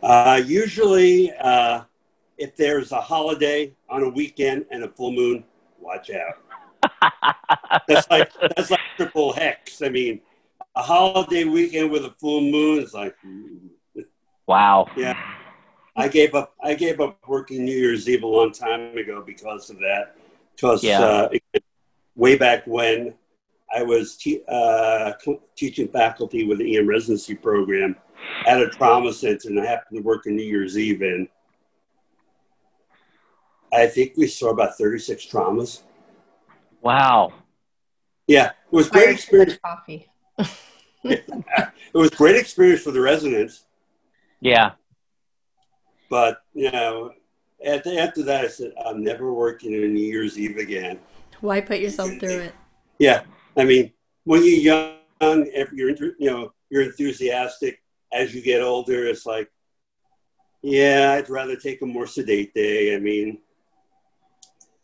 Uh, 0.03 0.41
usually, 0.45 1.31
uh, 1.39 1.81
if 2.37 2.55
there's 2.55 2.91
a 2.91 3.01
holiday 3.01 3.73
on 3.89 4.03
a 4.03 4.09
weekend 4.09 4.65
and 4.69 4.83
a 4.83 4.89
full 4.89 5.11
moon, 5.11 5.43
watch 5.79 6.11
out. 6.11 7.23
that's 7.87 8.09
like 8.09 8.31
that's 8.55 8.69
like 8.69 8.79
triple 8.97 9.33
hex. 9.33 9.81
I 9.81 9.89
mean, 9.89 10.21
a 10.75 10.83
holiday 10.83 11.45
weekend 11.45 11.89
with 11.89 12.05
a 12.05 12.13
full 12.19 12.41
moon 12.41 12.83
is 12.83 12.93
like 12.93 13.15
wow. 14.47 14.87
Yeah. 14.95 15.17
I 15.95 16.07
gave 16.07 16.35
up 16.35 16.53
I 16.61 16.73
gave 16.73 16.99
up 16.99 17.17
working 17.27 17.63
New 17.63 17.77
Year's 17.77 18.09
Eve 18.09 18.23
a 18.23 18.27
long 18.27 18.51
time 18.51 18.97
ago 18.97 19.23
because 19.25 19.69
of 19.69 19.77
that. 19.77 20.15
Because 20.55 20.83
yeah. 20.83 21.01
uh, 21.01 21.29
way 22.15 22.37
back 22.37 22.65
when 22.65 23.13
I 23.75 23.83
was 23.83 24.15
te- 24.15 24.43
uh, 24.47 25.13
teaching 25.55 25.87
faculty 25.87 26.45
with 26.45 26.59
the 26.59 26.77
EM 26.77 26.87
residency 26.87 27.35
program 27.35 27.95
at 28.47 28.61
a 28.61 28.69
trauma 28.69 29.11
center, 29.11 29.49
and 29.49 29.59
I 29.59 29.65
happened 29.65 29.97
to 29.97 30.03
work 30.03 30.25
in 30.25 30.35
New 30.35 30.43
Year's 30.43 30.77
Eve 30.77 31.01
in 31.01 31.27
I 33.75 33.87
think 33.87 34.13
we 34.15 34.27
saw 34.27 34.51
about 34.51 34.77
36 34.77 35.25
traumas. 35.25 35.81
Wow. 36.81 37.33
Yeah, 38.27 38.47
it 38.47 38.71
was 38.71 38.89
great 38.89 39.09
experience. 39.09 39.57
Coffee. 39.63 40.07
it 41.03 41.25
was 41.93 42.09
great 42.11 42.37
experience 42.37 42.81
for 42.81 42.91
the 42.91 43.01
residents. 43.01 43.65
Yeah. 44.41 44.71
But 46.09 46.41
you 46.53 46.71
know, 46.71 47.11
after, 47.65 47.99
after 47.99 48.23
that, 48.23 48.45
I 48.45 48.47
said, 48.47 48.73
I'm 48.85 49.03
never 49.03 49.33
working 49.33 49.73
in 49.73 49.93
New 49.93 50.05
Year's 50.05 50.37
Eve 50.37 50.57
again. 50.57 50.99
Why 51.41 51.61
put 51.61 51.79
yourself 51.79 52.11
through 52.19 52.39
it? 52.39 52.53
Yeah, 52.99 53.23
I 53.57 53.65
mean, 53.65 53.91
when 54.23 54.43
you're 54.43 54.53
young, 54.53 54.97
if 55.21 55.71
you're 55.71 55.89
you 55.89 56.29
know 56.29 56.53
you're 56.69 56.83
enthusiastic. 56.83 57.81
As 58.13 58.33
you 58.33 58.41
get 58.41 58.61
older, 58.61 59.05
it's 59.07 59.25
like, 59.25 59.51
yeah, 60.61 61.15
I'd 61.17 61.29
rather 61.29 61.57
take 61.57 61.81
a 61.81 61.85
more 61.85 62.07
sedate 62.07 62.53
day. 62.53 62.95
I 62.95 62.99
mean, 62.99 63.39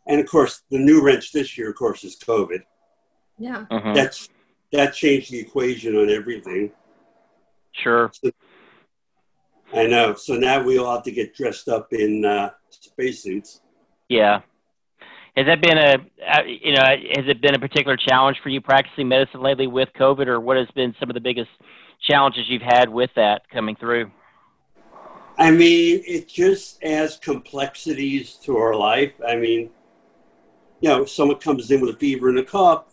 and 0.06 0.20
of 0.20 0.26
course, 0.26 0.62
the 0.70 0.78
new 0.78 1.00
wrench 1.02 1.32
this 1.32 1.56
year, 1.56 1.70
of 1.70 1.76
course, 1.76 2.04
is 2.04 2.16
COVID. 2.16 2.62
Yeah. 3.38 3.64
Mm-hmm. 3.70 3.94
That's 3.94 4.28
that 4.72 4.92
changed 4.92 5.30
the 5.30 5.38
equation 5.38 5.96
on 5.96 6.10
everything. 6.10 6.72
Sure. 7.70 8.10
So, 8.12 8.30
I 9.72 9.86
know. 9.86 10.14
So 10.14 10.34
now 10.34 10.62
we 10.62 10.78
all 10.78 10.94
have 10.94 11.04
to 11.04 11.12
get 11.12 11.34
dressed 11.34 11.68
up 11.68 11.92
in 11.92 12.24
uh, 12.24 12.50
spacesuits. 12.70 13.60
Yeah. 14.08 14.40
Has 15.36 15.46
that 15.46 15.62
been 15.62 15.78
a 15.78 15.94
uh, 16.30 16.42
you 16.44 16.74
know 16.74 16.82
has 16.82 17.26
it 17.26 17.40
been 17.40 17.54
a 17.54 17.58
particular 17.58 17.96
challenge 17.96 18.36
for 18.42 18.50
you 18.50 18.60
practicing 18.60 19.08
medicine 19.08 19.40
lately 19.40 19.66
with 19.66 19.88
COVID, 19.98 20.26
or 20.26 20.40
what 20.40 20.58
has 20.58 20.68
been 20.74 20.94
some 21.00 21.08
of 21.08 21.14
the 21.14 21.20
biggest 21.20 21.48
challenges 22.02 22.44
you've 22.48 22.60
had 22.60 22.88
with 22.88 23.10
that 23.16 23.48
coming 23.50 23.74
through? 23.76 24.10
I 25.38 25.50
mean, 25.50 26.02
it 26.06 26.28
just 26.28 26.82
adds 26.82 27.16
complexities 27.16 28.34
to 28.44 28.58
our 28.58 28.74
life. 28.74 29.12
I 29.26 29.36
mean, 29.36 29.70
you 30.80 30.90
know, 30.90 31.06
someone 31.06 31.38
comes 31.38 31.70
in 31.70 31.80
with 31.80 31.94
a 31.94 31.98
fever 31.98 32.28
and 32.28 32.38
a 32.38 32.44
cough, 32.44 32.84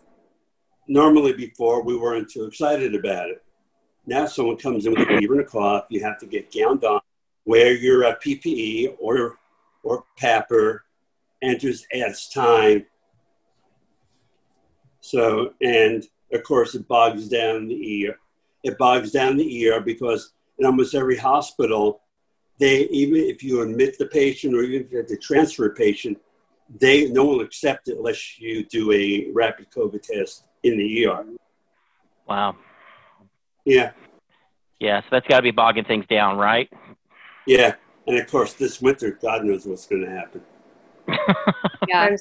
normally 0.88 1.34
before 1.34 1.82
we 1.82 1.96
weren't 1.96 2.30
too 2.30 2.44
excited 2.44 2.94
about 2.94 3.28
it. 3.28 3.44
Now 4.06 4.26
someone 4.26 4.56
comes 4.56 4.86
in 4.86 4.92
with 4.92 5.08
a 5.08 5.18
fever 5.18 5.34
and 5.34 5.42
a 5.42 5.46
cough, 5.46 5.86
you 5.88 6.02
have 6.02 6.18
to 6.20 6.26
get 6.26 6.52
gowned 6.52 6.84
on, 6.84 7.00
wear 7.44 7.72
your 7.72 8.04
uh, 8.04 8.14
PPE 8.16 8.96
or 8.98 9.38
or 9.82 10.04
PAPR, 10.20 10.80
and 11.42 11.58
just 11.58 11.86
adds 11.92 12.28
time. 12.28 12.86
So, 15.00 15.54
and 15.62 16.04
of 16.32 16.42
course, 16.44 16.74
it 16.74 16.86
bogs 16.86 17.28
down 17.28 17.68
the 17.68 18.08
ER. 18.08 18.18
It 18.62 18.76
bogs 18.78 19.10
down 19.10 19.36
the 19.36 19.70
ER 19.70 19.80
because 19.80 20.32
in 20.58 20.66
almost 20.66 20.94
every 20.94 21.16
hospital, 21.16 22.02
they 22.58 22.80
even 22.88 23.16
if 23.16 23.42
you 23.42 23.62
admit 23.62 23.96
the 23.98 24.06
patient 24.06 24.54
or 24.54 24.62
even 24.62 24.84
if 24.84 24.92
you 24.92 24.98
have 24.98 25.06
to 25.06 25.16
transfer 25.16 25.66
a 25.66 25.74
patient, 25.74 26.18
they 26.78 27.06
no 27.08 27.24
one 27.24 27.38
will 27.38 27.44
accept 27.44 27.88
it 27.88 27.96
unless 27.96 28.38
you 28.38 28.64
do 28.64 28.92
a 28.92 29.30
rapid 29.32 29.70
COVID 29.70 30.02
test 30.02 30.44
in 30.62 30.78
the 30.78 31.06
ER. 31.06 31.24
Wow. 32.26 32.56
Yeah. 33.64 33.92
Yeah, 34.78 35.00
so 35.02 35.06
that's 35.12 35.26
got 35.26 35.36
to 35.36 35.42
be 35.42 35.50
bogging 35.50 35.84
things 35.84 36.06
down, 36.08 36.38
right? 36.38 36.70
Yeah, 37.46 37.74
and 38.06 38.18
of 38.18 38.30
course 38.30 38.54
this 38.54 38.80
winter, 38.80 39.18
God 39.20 39.44
knows 39.44 39.66
what's 39.66 39.86
going 39.86 40.04
to 40.04 40.10
happen. 40.10 40.42
yeah. 41.88 42.16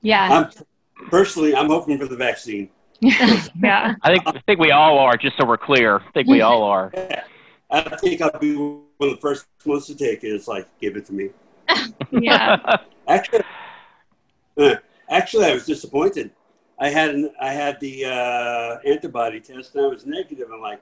yeah. 0.00 0.28
I'm, 0.30 1.08
personally, 1.10 1.54
I'm 1.54 1.68
hoping 1.68 1.98
for 1.98 2.06
the 2.06 2.16
vaccine. 2.16 2.70
yeah. 3.00 3.94
I 4.02 4.12
think 4.12 4.22
I 4.26 4.40
think 4.46 4.60
we 4.60 4.70
all 4.70 4.98
are. 4.98 5.16
Just 5.16 5.36
so 5.36 5.44
we're 5.44 5.58
clear, 5.58 5.98
I 5.98 6.10
think 6.12 6.28
we 6.28 6.40
all 6.40 6.62
are. 6.62 6.90
Yeah. 6.94 7.24
I 7.70 7.96
think 7.96 8.20
I'll 8.20 8.38
be 8.38 8.54
one 8.54 8.84
of 9.00 9.10
the 9.10 9.20
first 9.20 9.46
ones 9.64 9.86
to 9.86 9.96
take 9.96 10.22
it. 10.24 10.28
It's 10.28 10.46
like, 10.46 10.68
give 10.78 10.96
it 10.96 11.06
to 11.06 11.12
me. 11.12 11.30
yeah. 12.10 12.76
Actually, 13.08 13.44
uh, 14.58 14.74
actually, 15.08 15.46
I 15.46 15.54
was 15.54 15.66
disappointed. 15.66 16.30
I 16.82 16.88
had 16.88 17.14
an, 17.14 17.30
I 17.40 17.52
had 17.52 17.78
the 17.78 18.06
uh, 18.06 18.78
antibody 18.84 19.38
test 19.38 19.76
and 19.76 19.84
I 19.84 19.88
was 19.88 20.04
negative. 20.04 20.48
I'm 20.52 20.60
like, 20.60 20.80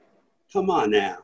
come 0.51 0.71
on 0.71 0.89
now, 0.89 1.19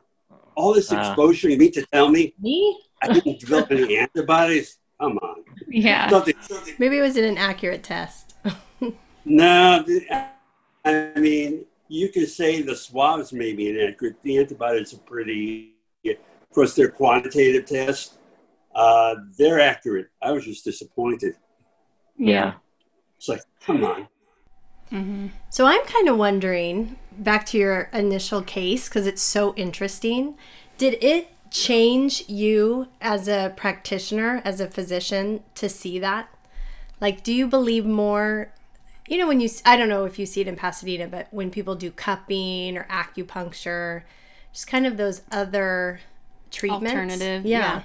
all 0.54 0.72
this 0.72 0.92
uh. 0.92 0.98
exposure. 0.98 1.48
You 1.50 1.58
mean 1.58 1.72
to 1.72 1.84
tell 1.92 2.08
me 2.08 2.32
me? 2.40 2.80
I 3.02 3.12
didn't 3.12 3.40
develop 3.40 3.72
any 3.72 3.98
antibodies? 3.98 4.78
Come 5.00 5.18
on. 5.18 5.42
Yeah. 5.66 6.08
Something, 6.08 6.34
something. 6.40 6.74
Maybe 6.78 6.98
it 6.98 7.00
was 7.00 7.16
an 7.16 7.24
inaccurate 7.24 7.82
test. 7.82 8.36
no, 9.24 9.84
I 10.84 11.12
mean, 11.16 11.64
you 11.88 12.10
could 12.10 12.28
say 12.28 12.62
the 12.62 12.76
swabs 12.76 13.32
may 13.32 13.54
be 13.54 13.70
inaccurate. 13.70 14.22
The 14.22 14.38
antibodies 14.38 14.94
are 14.94 14.98
pretty, 14.98 15.72
of 16.06 16.54
course, 16.54 16.76
they're 16.76 16.90
quantitative 16.90 17.66
tests. 17.66 18.18
Uh, 18.72 19.16
they're 19.36 19.58
accurate. 19.58 20.06
I 20.22 20.30
was 20.30 20.44
just 20.44 20.64
disappointed. 20.64 21.34
Yeah. 22.16 22.54
It's 23.16 23.28
like, 23.28 23.42
come 23.64 23.82
on. 23.82 24.06
Mm-hmm. 24.92 25.28
So 25.50 25.66
I'm 25.66 25.84
kind 25.84 26.08
of 26.08 26.16
wondering, 26.16 26.96
back 27.12 27.46
to 27.46 27.58
your 27.58 27.90
initial 27.92 28.42
case, 28.42 28.88
because 28.88 29.06
it's 29.06 29.22
so 29.22 29.54
interesting. 29.54 30.36
Did 30.76 31.02
it 31.02 31.28
change 31.50 32.28
you 32.28 32.88
as 33.00 33.28
a 33.28 33.52
practitioner, 33.56 34.42
as 34.44 34.60
a 34.60 34.68
physician, 34.68 35.42
to 35.54 35.68
see 35.68 35.98
that? 35.98 36.28
Like, 37.00 37.22
do 37.22 37.32
you 37.32 37.46
believe 37.46 37.86
more? 37.86 38.52
You 39.06 39.18
know, 39.18 39.28
when 39.28 39.40
you, 39.40 39.48
I 39.64 39.76
don't 39.76 39.88
know 39.88 40.04
if 40.04 40.18
you 40.18 40.26
see 40.26 40.40
it 40.40 40.48
in 40.48 40.56
Pasadena, 40.56 41.06
but 41.06 41.28
when 41.30 41.50
people 41.50 41.74
do 41.74 41.90
cupping 41.90 42.76
or 42.76 42.84
acupuncture, 42.84 44.02
just 44.52 44.66
kind 44.66 44.86
of 44.86 44.96
those 44.96 45.22
other 45.30 46.00
treatments. 46.50 46.90
Alternative. 46.92 47.44
Yeah. 47.44 47.60
yeah 47.60 47.82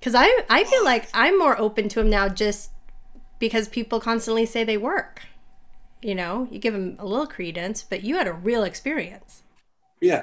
because 0.00 0.14
I 0.14 0.44
I 0.48 0.64
feel 0.64 0.82
like 0.84 1.08
I'm 1.14 1.38
more 1.38 1.58
open 1.60 1.88
to 1.90 2.00
them 2.00 2.10
now 2.10 2.28
just 2.28 2.70
because 3.40 3.66
people 3.66 3.98
constantly 3.98 4.46
say 4.46 4.62
they 4.62 4.76
work. 4.76 5.22
You 6.00 6.14
know, 6.14 6.46
you 6.50 6.60
give 6.60 6.72
them 6.72 6.96
a 7.00 7.04
little 7.04 7.26
credence, 7.26 7.82
but 7.82 8.04
you 8.04 8.16
had 8.16 8.28
a 8.28 8.32
real 8.32 8.62
experience. 8.62 9.42
Yeah, 10.00 10.22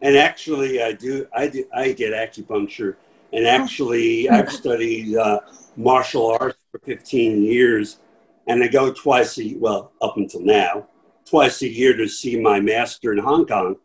and 0.00 0.16
actually, 0.16 0.82
I 0.82 0.92
do. 0.92 1.28
I 1.36 1.48
do. 1.48 1.64
I 1.74 1.92
get 1.92 2.12
acupuncture, 2.12 2.96
and 3.32 3.46
actually, 3.46 4.28
I've 4.30 4.50
studied 4.50 5.16
uh, 5.16 5.40
martial 5.76 6.36
arts 6.40 6.58
for 6.70 6.78
15 6.78 7.44
years, 7.44 7.98
and 8.46 8.64
I 8.64 8.68
go 8.68 8.92
twice 8.92 9.38
a 9.38 9.54
well 9.58 9.92
up 10.00 10.16
until 10.16 10.40
now, 10.40 10.88
twice 11.28 11.62
a 11.62 11.68
year 11.68 11.94
to 11.96 12.08
see 12.08 12.40
my 12.40 12.58
master 12.58 13.12
in 13.12 13.18
Hong 13.18 13.46
Kong 13.46 13.76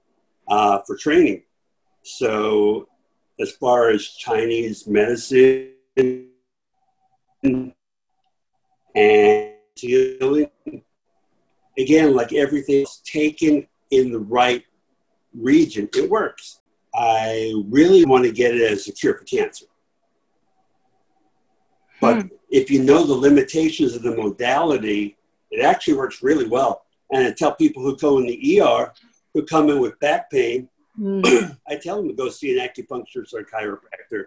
uh, 0.48 0.79
for 0.88 0.96
training. 0.96 1.43
So 2.03 2.88
as 3.39 3.51
far 3.51 3.89
as 3.89 4.07
Chinese 4.07 4.88
medicine 4.88 5.74
and 8.97 9.53
healing. 9.75 10.49
Again, 11.77 12.15
like 12.15 12.33
everything's 12.33 13.01
taken 13.05 13.67
in 13.91 14.11
the 14.11 14.19
right 14.19 14.63
region, 15.33 15.87
it 15.95 16.09
works. 16.09 16.59
I 16.95 17.53
really 17.69 18.05
want 18.05 18.25
to 18.25 18.31
get 18.31 18.55
it 18.55 18.71
as 18.71 18.87
a 18.87 18.91
cure 18.91 19.17
for 19.17 19.23
cancer. 19.23 19.65
But 22.01 22.23
hmm. 22.23 22.27
if 22.49 22.71
you 22.71 22.83
know 22.83 23.05
the 23.05 23.13
limitations 23.13 23.95
of 23.95 24.01
the 24.01 24.15
modality, 24.15 25.17
it 25.51 25.63
actually 25.63 25.95
works 25.95 26.23
really 26.23 26.47
well. 26.47 26.83
And 27.11 27.25
I 27.25 27.31
tell 27.31 27.55
people 27.55 27.83
who 27.83 27.95
go 27.95 28.17
in 28.17 28.25
the 28.25 28.61
ER 28.61 28.93
who 29.33 29.45
come 29.45 29.69
in 29.69 29.79
with 29.79 29.99
back 29.99 30.29
pain, 30.29 30.67
mm. 30.99 31.57
I 31.67 31.75
tell 31.75 31.97
them 31.97 32.07
to 32.09 32.13
go 32.13 32.29
see 32.29 32.57
an 32.57 32.67
acupuncturist 32.67 33.33
or 33.33 33.43
chiropractor. 33.43 34.25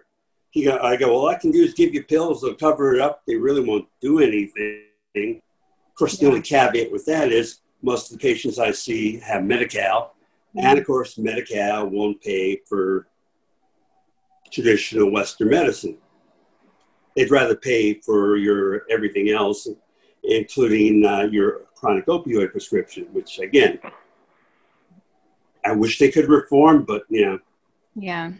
He 0.51 0.65
go, 0.65 0.77
I 0.79 0.97
go, 0.97 1.11
all 1.11 1.27
I 1.27 1.35
can 1.35 1.51
do 1.51 1.63
is 1.63 1.73
give 1.73 1.93
you 1.93 2.03
pills. 2.03 2.41
They'll 2.41 2.55
cover 2.55 2.93
it 2.93 3.01
up. 3.01 3.23
They 3.25 3.35
really 3.35 3.61
won't 3.61 3.87
do 4.01 4.19
anything. 4.19 4.83
Of 5.15 5.95
course, 5.95 6.17
the 6.17 6.27
only 6.27 6.41
caveat 6.41 6.91
with 6.91 7.05
that 7.05 7.31
is 7.31 7.61
most 7.81 8.11
of 8.11 8.17
the 8.17 8.21
patients 8.21 8.59
I 8.59 8.71
see 8.71 9.17
have 9.19 9.43
Medi-Cal. 9.43 10.13
Mm. 10.55 10.63
And 10.63 10.79
of 10.79 10.85
course, 10.85 11.17
Medi-Cal 11.17 11.87
won't 11.87 12.21
pay 12.21 12.61
for 12.67 13.07
traditional 14.51 15.09
Western 15.09 15.49
medicine. 15.49 15.97
They'd 17.15 17.31
rather 17.31 17.55
pay 17.55 17.95
for 17.95 18.37
your 18.37 18.83
everything 18.89 19.29
else, 19.29 19.67
including 20.23 21.05
uh, 21.05 21.23
your 21.31 21.61
chronic 21.75 22.05
opioid 22.07 22.51
prescription, 22.51 23.05
which 23.11 23.39
again, 23.39 23.79
I 25.65 25.73
wish 25.73 25.99
they 25.99 26.11
could 26.11 26.27
reform, 26.27 26.83
but 26.83 27.03
you 27.09 27.25
know, 27.25 27.39
yeah, 27.95 28.31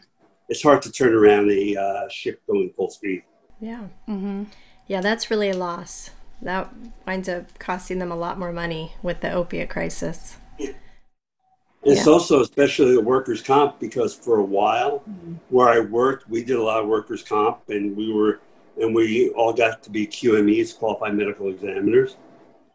it's 0.52 0.62
hard 0.62 0.82
to 0.82 0.92
turn 0.92 1.16
around 1.16 1.50
a 1.50 1.78
uh, 1.78 2.10
ship 2.10 2.42
going 2.46 2.70
full 2.76 2.90
speed. 2.90 3.24
Yeah, 3.62 3.88
mm-hmm. 4.08 4.44
yeah, 4.86 5.00
that's 5.00 5.32
really 5.32 5.50
a 5.50 5.56
loss. 5.56 6.10
That 6.42 6.70
winds 7.08 7.30
up 7.30 7.58
costing 7.58 8.00
them 8.00 8.12
a 8.12 8.18
lot 8.18 8.38
more 8.38 8.52
money 8.52 8.94
with 9.02 9.22
the 9.22 9.32
opiate 9.32 9.70
crisis. 9.70 10.36
It's 10.60 12.06
yeah. 12.06 12.12
also 12.12 12.42
especially 12.42 12.94
the 12.94 13.02
workers' 13.02 13.42
comp 13.42 13.80
because 13.80 14.14
for 14.14 14.40
a 14.40 14.44
while 14.44 15.00
mm-hmm. 15.10 15.36
where 15.50 15.70
I 15.70 15.80
worked, 15.80 16.30
we 16.30 16.44
did 16.44 16.58
a 16.58 16.64
lot 16.64 16.82
of 16.82 16.90
workers' 16.90 17.24
comp 17.24 17.70
and 17.70 17.96
we 17.96 18.12
were, 18.12 18.42
and 18.80 18.94
we 18.94 19.30
all 19.30 19.54
got 19.54 19.82
to 19.84 19.90
be 19.90 20.06
QMEs, 20.06 20.78
qualified 20.78 21.16
medical 21.16 21.48
examiners. 21.48 22.18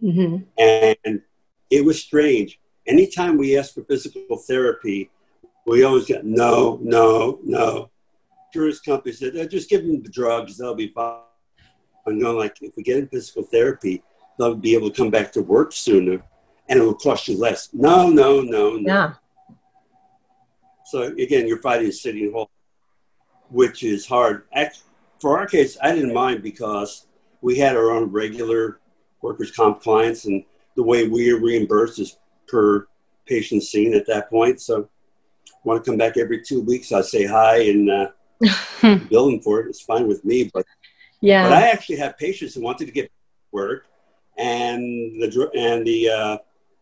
Mm-hmm. 0.03 0.45
And 0.59 1.21
it 1.69 1.85
was 1.85 2.01
strange. 2.01 2.59
Anytime 2.87 3.37
we 3.37 3.59
asked 3.59 3.75
for 3.75 3.85
physical 3.85 4.39
therapy, 4.39 5.11
we 5.67 5.85
always 5.85 6.07
got 6.07 6.25
no, 6.25 6.79
no, 6.83 7.41
no. 7.45 7.91
Insurance 8.53 8.81
companies 8.81 9.19
said, 9.19 9.37
oh, 9.37 9.47
just 9.47 9.69
give 9.69 9.83
them 9.83 10.03
the 10.03 10.09
drugs, 10.09 10.57
they'll 10.57 10.75
be 10.75 10.89
fine. 10.89 11.21
I'm 12.07 12.21
going 12.21 12.37
like, 12.37 12.57
if 12.63 12.77
we 12.77 12.83
get 12.83 12.99
in 12.99 13.09
physical 13.09 13.43
therapy, 13.43 14.03
they'll 14.39 14.55
be 14.55 14.75
able 14.75 14.91
to 14.91 14.97
come 14.97 15.11
back 15.11 15.33
to 15.33 15.43
work 15.43 15.73
sooner 15.73 16.23
and 16.69 16.81
it 16.81 16.83
will 16.83 16.95
cost 16.95 17.29
you 17.29 17.39
less. 17.39 17.71
No, 17.73 18.09
no, 18.09 18.41
no, 18.41 18.77
no. 18.77 18.81
Yeah. 18.81 19.15
So 20.87 21.03
again, 21.03 21.49
you're 21.49 21.61
fighting 21.61 21.91
City 21.91 22.31
Hall, 22.31 22.49
which 23.51 23.83
is 23.83 24.07
hard. 24.07 24.45
For 25.21 25.39
our 25.39 25.47
case, 25.47 25.77
I 25.83 25.93
didn't 25.93 26.15
mind 26.15 26.43
because 26.43 27.07
we 27.41 27.57
had 27.59 27.77
our 27.77 27.91
own 27.91 28.05
regular 28.13 28.81
workers' 29.21 29.51
comp 29.51 29.81
clients, 29.81 30.27
and 30.27 30.45
the 30.77 30.83
way 30.83 31.09
we 31.09 31.31
are 31.33 31.41
reimbursed 31.41 31.99
is 31.99 32.19
per 32.47 32.87
patient 33.27 33.63
seen 33.63 33.95
at 33.95 34.07
that 34.07 34.31
point. 34.31 34.61
So, 34.61 34.89
want 35.67 35.85
to 35.85 35.91
come 35.91 35.99
back 35.99 36.17
every 36.17 36.41
two 36.43 36.63
weeks? 36.63 36.93
I'll 36.93 37.03
say 37.03 37.27
hi 37.27 37.59
and 37.59 37.91
uh, 37.91 38.09
billing 39.11 39.41
for 39.41 39.61
it. 39.61 39.69
It's 39.69 39.83
fine 39.83 40.07
with 40.07 40.25
me, 40.25 40.51
but 40.55 40.65
yeah. 41.21 41.45
But 41.45 41.53
I 41.53 41.69
actually 41.71 41.97
have 41.97 42.17
patients 42.17 42.55
who 42.55 42.63
wanted 42.63 42.87
to 42.87 42.93
get 42.93 43.11
work, 43.53 43.87
and 44.39 44.81
the 45.21 45.51
and 45.55 45.87
the 45.87 46.09
uh, 46.09 46.39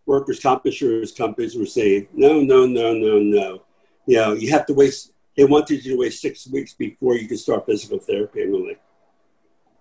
workers' 0.07 0.41
comp 0.41 0.67
insurance 0.67 1.13
companies 1.13 1.57
were 1.57 1.67
saying, 1.67 2.09
no, 2.13 2.41
no, 2.41 2.67
no, 2.67 2.93
no, 2.93 3.19
no. 3.19 3.63
You 4.07 4.17
know, 4.17 4.33
you 4.35 4.51
have 4.51 4.67
to 4.67 4.75
wait. 4.75 4.95
They 5.37 5.45
wanted 5.45 5.85
you 5.85 5.93
to 5.93 5.99
wait 5.99 6.13
six 6.13 6.47
weeks 6.47 6.75
before 6.75 7.17
you 7.17 7.27
can 7.27 7.39
start 7.39 7.67
physical 7.67 7.99
therapy. 7.99 8.43
And 8.43 8.53
we're 8.53 8.69
like, 8.69 8.81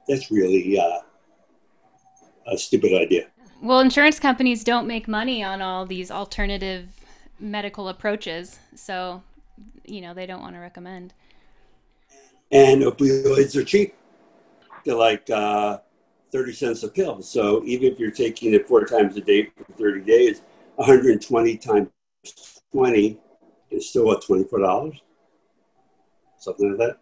that's 0.08 0.32
really 0.32 0.80
uh, 0.80 1.00
a 2.52 2.58
stupid 2.58 2.94
idea. 2.94 3.28
Well, 3.62 3.80
insurance 3.80 4.20
companies 4.20 4.64
don't 4.64 4.88
make 4.88 5.08
money 5.08 5.44
on 5.44 5.62
all 5.62 5.86
these 5.86 6.10
alternative 6.10 7.03
medical 7.44 7.90
approaches. 7.90 8.58
So, 8.76 9.22
you 9.86 10.02
know, 10.02 10.14
they 10.14 10.26
don't 10.26 10.42
want 10.42 10.56
to 10.56 10.60
recommend. 10.60 11.14
And 12.52 12.82
opioids 12.82 13.56
are 13.56 13.64
cheap. 13.64 13.96
They're 14.86 14.96
like, 14.96 15.30
uh, 15.30 15.80
30 16.32 16.54
cents 16.54 16.84
a 16.84 16.88
pill. 16.88 17.22
So 17.22 17.64
even 17.64 17.92
if 17.92 18.00
you're 18.00 18.12
taking 18.12 18.54
it 18.54 18.68
four 18.68 18.86
times 18.86 19.16
a 19.18 19.22
day 19.22 19.52
for 19.56 19.72
30 19.74 20.02
days, 20.02 20.42
120 20.76 21.58
times 21.58 21.90
20 22.72 23.20
is 23.70 23.90
still 23.90 24.06
what, 24.06 24.24
$24? 24.24 25.00
Something 26.40 26.70
like 26.70 26.78
that. 26.80 26.98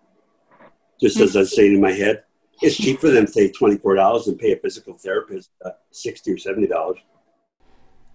Just 0.99 1.19
as 1.19 1.37
I 1.37 1.43
saying 1.43 1.75
in 1.75 1.81
my 1.81 1.91
head, 1.91 2.23
it's 2.61 2.75
cheap 2.75 2.99
for 2.99 3.09
them 3.09 3.25
to 3.25 3.31
take 3.31 3.53
$24 3.53 4.27
and 4.27 4.37
pay 4.37 4.51
a 4.51 4.57
physical 4.57 4.95
therapist 4.95 5.49
uh, 5.65 5.71
60 5.91 6.31
or 6.31 6.35
$70. 6.35 6.95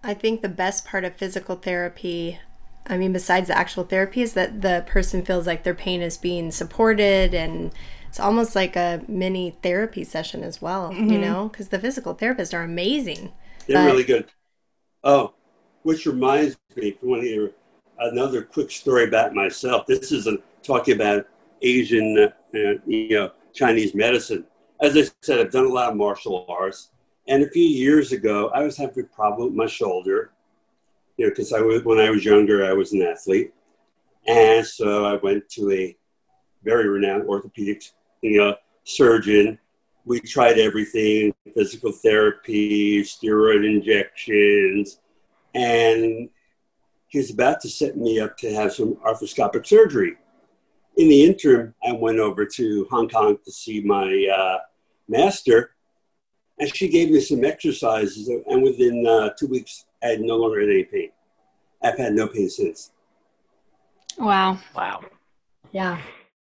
I 0.07 0.15
think 0.15 0.41
the 0.41 0.49
best 0.49 0.85
part 0.85 1.03
of 1.03 1.15
physical 1.15 1.55
therapy 1.55 2.39
I 2.89 2.97
mean, 2.97 3.11
besides 3.11 3.49
the 3.49 3.57
actual 3.57 3.83
therapy, 3.83 4.21
is 4.21 4.33
that 4.33 4.61
the 4.61 4.83
person 4.87 5.23
feels 5.23 5.45
like 5.45 5.63
their 5.63 5.73
pain 5.73 6.01
is 6.01 6.17
being 6.17 6.51
supported 6.51 7.33
and 7.33 7.73
it's 8.07 8.19
almost 8.19 8.55
like 8.55 8.75
a 8.75 9.03
mini 9.07 9.57
therapy 9.61 10.03
session 10.03 10.43
as 10.43 10.61
well, 10.61 10.91
mm-hmm. 10.91 11.09
you 11.09 11.19
know, 11.19 11.49
because 11.49 11.67
the 11.67 11.79
physical 11.79 12.15
therapists 12.15 12.53
are 12.53 12.63
amazing. 12.63 13.33
They're 13.67 13.83
but... 13.83 13.91
really 13.91 14.03
good. 14.03 14.27
Oh, 15.03 15.33
which 15.83 16.05
reminds 16.05 16.57
me, 16.75 16.89
if 16.89 17.01
you 17.01 17.09
want 17.09 17.23
to 17.23 17.27
hear 17.27 17.51
another 17.99 18.41
quick 18.41 18.71
story 18.71 19.03
about 19.03 19.33
myself, 19.33 19.85
this 19.85 20.11
is 20.11 20.27
a, 20.27 20.37
talking 20.63 20.95
about 20.95 21.27
Asian, 21.61 22.17
uh, 22.17 22.29
you 22.85 23.09
know, 23.09 23.31
Chinese 23.53 23.93
medicine. 23.93 24.45
As 24.81 24.95
I 24.95 25.03
said, 25.21 25.39
I've 25.39 25.51
done 25.51 25.65
a 25.65 25.69
lot 25.69 25.91
of 25.91 25.97
martial 25.97 26.45
arts. 26.47 26.91
And 27.27 27.43
a 27.43 27.49
few 27.49 27.67
years 27.67 28.11
ago, 28.11 28.49
I 28.53 28.63
was 28.63 28.77
having 28.77 29.03
a 29.03 29.15
problem 29.15 29.47
with 29.47 29.55
my 29.55 29.67
shoulder, 29.67 30.31
you 31.17 31.25
know, 31.25 31.31
because 31.31 31.51
I 31.51 31.59
was, 31.59 31.83
when 31.83 31.99
I 31.99 32.09
was 32.09 32.23
younger, 32.23 32.65
I 32.65 32.73
was 32.73 32.93
an 32.93 33.01
athlete. 33.01 33.53
And 34.27 34.65
so 34.65 35.05
I 35.05 35.15
went 35.15 35.49
to 35.51 35.71
a 35.71 35.97
very 36.63 36.87
renowned 36.87 37.27
orthopedic 37.27 37.83
you 38.21 38.37
know, 38.37 38.55
surgeon. 38.83 39.59
We 40.05 40.19
tried 40.21 40.57
everything 40.57 41.33
physical 41.53 41.91
therapy, 41.91 43.03
steroid 43.03 43.65
injections, 43.65 44.99
and 45.53 46.29
he 47.07 47.17
was 47.17 47.31
about 47.31 47.61
to 47.61 47.69
set 47.69 47.97
me 47.97 48.19
up 48.19 48.37
to 48.37 48.53
have 48.53 48.73
some 48.73 48.95
arthroscopic 48.95 49.65
surgery. 49.65 50.17
In 50.97 51.09
the 51.09 51.25
interim, 51.25 51.73
I 51.85 51.91
went 51.91 52.19
over 52.19 52.45
to 52.45 52.87
Hong 52.89 53.09
Kong 53.09 53.37
to 53.43 53.51
see 53.51 53.81
my 53.81 54.27
uh, 54.33 54.59
master, 55.07 55.71
and 56.59 56.75
she 56.75 56.87
gave 56.87 57.11
me 57.11 57.21
some 57.21 57.43
exercises. 57.43 58.29
And 58.47 58.63
within 58.63 59.05
uh, 59.05 59.29
two 59.37 59.47
weeks, 59.47 59.85
I 60.03 60.07
had 60.07 60.21
no 60.21 60.37
longer 60.37 60.61
had 60.61 60.69
any 60.69 60.83
pain. 60.83 61.11
I've 61.83 61.97
had 61.97 62.13
no 62.13 62.27
pain 62.27 62.49
since. 62.49 62.91
Wow. 64.17 64.57
Wow. 64.75 65.01
Yeah. 65.71 66.01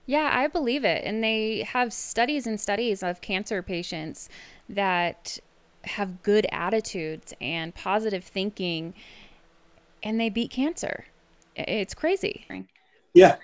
Yeah, 0.06 0.30
I 0.34 0.48
believe 0.48 0.84
it. 0.84 1.04
And 1.06 1.24
they 1.24 1.64
have 1.64 1.94
studies 1.94 2.46
and 2.46 2.60
studies 2.60 3.02
of 3.02 3.22
cancer 3.22 3.62
patients 3.62 4.28
that 4.68 5.40
have 5.84 6.22
good 6.22 6.46
attitudes 6.52 7.34
and 7.40 7.74
positive 7.74 8.24
thinking 8.24 8.94
and 10.04 10.20
they 10.20 10.30
beat 10.30 10.52
cancer. 10.52 11.06
It's 11.56 11.94
crazy. 11.94 12.46
Yeah. 13.14 13.38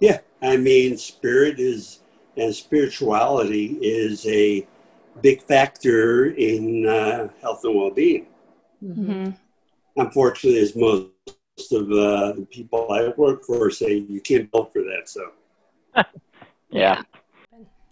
Yeah. 0.00 0.18
I 0.42 0.56
mean, 0.56 0.98
spirit 0.98 1.58
is, 1.58 2.00
and 2.36 2.54
spirituality 2.54 3.78
is 3.80 4.26
a 4.26 4.66
big 5.22 5.42
factor 5.42 6.26
in 6.26 6.86
uh, 6.86 7.28
health 7.40 7.64
and 7.64 7.74
well 7.74 7.90
being. 7.90 8.26
Mm-hmm. 8.82 9.30
Unfortunately, 9.96 10.60
as 10.60 10.76
most 10.76 11.10
of 11.72 11.90
uh, 11.90 12.32
the 12.32 12.46
people 12.50 12.92
I 12.92 13.08
work 13.16 13.44
for 13.44 13.70
say, 13.70 13.94
you 14.08 14.20
can't 14.20 14.50
vote 14.50 14.72
for 14.72 14.82
that. 14.82 15.08
So 15.08 15.32
yeah. 16.70 17.02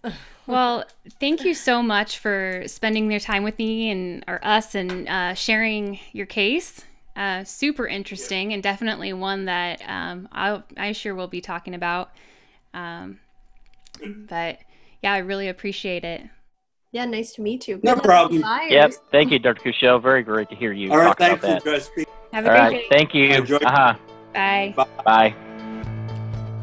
Well, 0.47 0.85
thank 1.19 1.43
you 1.43 1.55
so 1.55 1.81
much 1.81 2.19
for 2.19 2.63
spending 2.67 3.09
your 3.09 3.19
time 3.19 3.43
with 3.43 3.57
me 3.57 3.89
and 3.89 4.23
or 4.27 4.39
us 4.45 4.75
and 4.75 5.09
uh, 5.09 5.33
sharing 5.33 5.99
your 6.11 6.27
case. 6.27 6.85
Uh, 7.15 7.43
super 7.43 7.87
interesting 7.87 8.53
and 8.53 8.61
definitely 8.61 9.11
one 9.13 9.45
that 9.45 9.81
um, 9.87 10.27
I, 10.31 10.61
I 10.77 10.91
sure 10.91 11.15
will 11.15 11.27
be 11.27 11.41
talking 11.41 11.73
about. 11.73 12.11
Um, 12.75 13.19
but 14.03 14.59
yeah, 15.01 15.13
I 15.13 15.19
really 15.19 15.47
appreciate 15.47 16.03
it. 16.03 16.21
Yeah, 16.95 17.03
nice 17.03 17.33
to 17.33 17.41
meet 17.41 17.67
you. 17.67 17.77
No 17.83 17.97
problem. 17.97 18.41
Yep. 18.69 18.93
Thank 19.11 19.33
you, 19.33 19.37
Dr. 19.37 19.69
Kushel. 19.69 20.01
Very 20.01 20.23
great 20.23 20.47
to 20.47 20.55
hear 20.55 20.71
you. 20.71 20.93
All 20.93 20.97
right. 20.97 21.13
Thanks 21.17 21.41
for 21.41 21.47
Have 21.49 21.65
a 21.65 21.81
All 22.37 22.41
great 22.41 22.45
right, 22.45 22.71
day. 22.71 22.85
Thank 22.89 23.13
you. 23.13 23.33
Uh-huh. 23.33 23.95
Bye. 24.33 24.73
Bye. 24.77 24.87
Bye. 25.03 25.35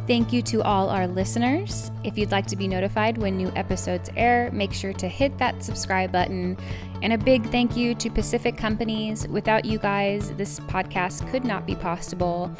Thank 0.07 0.33
you 0.33 0.41
to 0.41 0.63
all 0.63 0.89
our 0.89 1.07
listeners. 1.07 1.91
If 2.03 2.17
you'd 2.17 2.31
like 2.31 2.47
to 2.47 2.57
be 2.57 2.67
notified 2.67 3.19
when 3.19 3.37
new 3.37 3.53
episodes 3.55 4.09
air, 4.17 4.49
make 4.55 4.73
sure 4.73 4.95
to 4.95 5.07
hit 5.07 5.37
that 5.37 5.63
subscribe 5.63 6.13
button. 6.13 6.57
And 7.03 7.13
a 7.13 7.19
big 7.19 7.45
thank 7.51 7.77
you 7.77 7.95
to 7.97 8.09
Pacific 8.09 8.57
Companies. 8.57 9.29
Without 9.29 9.67
you 9.67 9.79
guys, 9.79 10.33
this 10.37 10.61
podcast 10.61 11.31
could 11.31 11.45
not 11.45 11.67
be 11.67 11.75
possible. 11.75 12.51